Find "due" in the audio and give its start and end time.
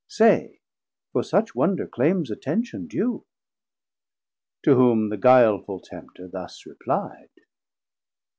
2.87-3.23